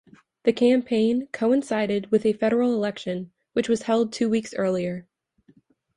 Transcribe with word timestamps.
The 0.45 0.51
campaign 0.51 1.27
coincided 1.31 2.09
with 2.09 2.25
a 2.25 2.33
federal 2.33 2.73
election, 2.73 3.31
which 3.53 3.69
was 3.69 3.83
held 3.83 4.11
two 4.11 4.29
weeks 4.31 4.51
earlier. 4.55 5.05